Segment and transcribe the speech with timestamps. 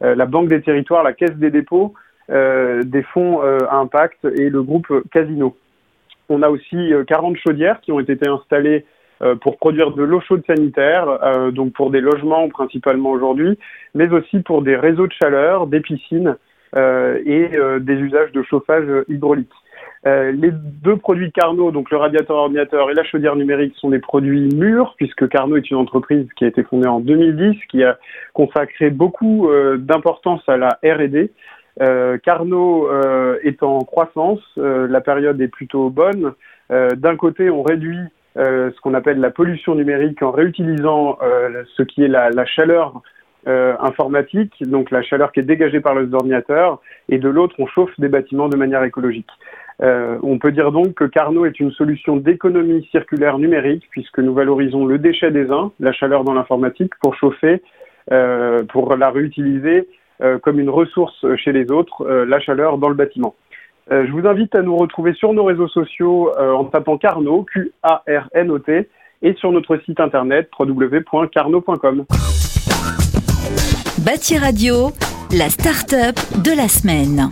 [0.00, 1.94] la Banque des Territoires, la Caisse des dépôts,
[2.28, 5.56] des fonds à impact et le groupe Casino.
[6.28, 8.84] On a aussi 40 chaudières qui ont été installées
[9.40, 11.06] pour produire de l'eau chaude sanitaire,
[11.52, 13.58] donc pour des logements principalement aujourd'hui,
[13.94, 16.36] mais aussi pour des réseaux de chaleur, des piscines
[16.74, 17.50] et
[17.80, 19.52] des usages de chauffage hydraulique.
[20.06, 23.98] Euh, les deux produits Carnot, donc le radiateur ordinateur et la chaudière numérique, sont des
[23.98, 27.98] produits mûrs, puisque Carnot est une entreprise qui a été fondée en 2010, qui a
[28.32, 31.32] consacré beaucoup euh, d'importance à la R&D.
[31.82, 32.88] Euh, Carnot
[33.42, 36.32] est en croissance, la période est plutôt bonne.
[36.70, 38.00] D'un côté, on réduit
[38.36, 41.18] ce qu'on appelle la pollution numérique en réutilisant
[41.76, 43.02] ce qui est la chaleur
[43.46, 46.80] informatique, donc la chaleur qui est dégagée par les ordinateurs,
[47.10, 49.30] et de l'autre, on chauffe des bâtiments de manière écologique.
[49.82, 54.32] Euh, on peut dire donc que Carnot est une solution d'économie circulaire numérique puisque nous
[54.32, 57.62] valorisons le déchet des uns, la chaleur dans l'informatique, pour chauffer,
[58.10, 59.88] euh, pour la réutiliser
[60.22, 63.34] euh, comme une ressource chez les autres, la chaleur dans le bâtiment.
[63.90, 68.88] je vous invite à nous retrouver sur nos réseaux sociaux en tapant Carnot, Q-A-R-N-O-T,
[69.22, 72.04] et sur notre site internet www.carnot.com.
[74.04, 74.90] Bâti Radio,
[75.32, 77.28] la start-up de la semaine.